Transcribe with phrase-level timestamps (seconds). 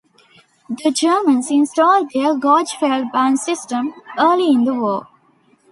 [0.83, 5.07] The Germans installed their gauge Feldbahn system early in the war.